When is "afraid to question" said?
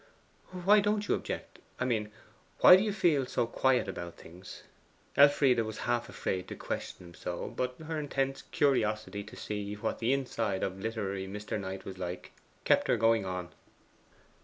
6.09-7.05